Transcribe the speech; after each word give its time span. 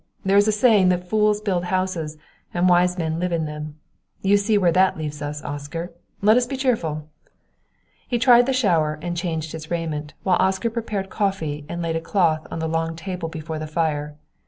There 0.25 0.35
is 0.35 0.47
a 0.47 0.51
saying 0.51 0.89
that 0.89 1.07
fools 1.07 1.41
build 1.41 1.65
houses 1.65 2.17
and 2.55 2.67
wise 2.67 2.97
men 2.97 3.19
live 3.19 3.31
in 3.31 3.45
them 3.45 3.75
you 4.23 4.35
see 4.35 4.57
where 4.57 4.71
that 4.71 4.97
leaves 4.97 5.21
us, 5.21 5.43
Oscar. 5.43 5.91
Let 6.23 6.37
us 6.37 6.47
be 6.47 6.57
cheerful!" 6.57 7.07
He 8.07 8.17
tried 8.17 8.47
the 8.47 8.51
shower 8.51 8.97
and 9.03 9.15
changed 9.15 9.51
his 9.51 9.69
raiment, 9.69 10.15
while 10.23 10.37
Oscar 10.37 10.71
prepared 10.71 11.11
coffee 11.11 11.67
and 11.69 11.83
laid 11.83 11.95
a 11.97 12.01
cloth 12.01 12.47
on 12.49 12.57
the 12.57 12.67
long 12.67 12.95
table 12.95 13.29
before 13.29 13.59
the 13.59 13.67
fire. 13.67 14.15